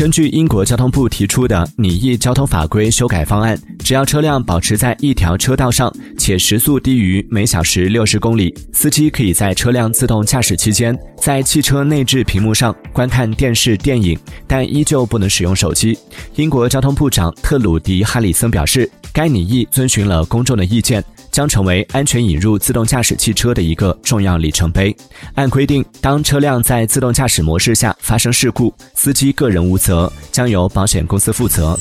[0.00, 15.98] 根据英国交通部提出的拟议交通法规修改方案，只要车辆保持在一条车道上，且时速低于每小时六十公里，司机可以在车辆自动驾驶期间，在汽车内置屏幕上观看电视、电影，但依旧不能使用手机。
[16.36, 21.04] 英国交通部长特鲁迪·哈里森表示，该拟议遵循了公众的意见。
[21.30, 24.94] 将成为安全引入自动驾驶汽车的一个重要里程碑。
[25.36, 31.78] 按规定，当车辆在自动驾驶模式下发生事故，司机个人无责，将由保险公司负责。